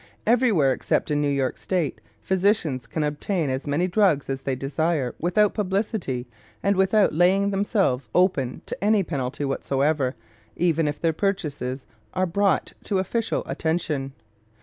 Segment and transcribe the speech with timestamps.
[0.25, 5.13] Everywhere except in New York State physicians can obtain as many drugs as they desire
[5.19, 6.25] without publicity
[6.63, 10.15] and without laying themselves open to any penalty whatsoever,
[10.55, 11.85] even if their purchases
[12.15, 14.13] are brought to official attention.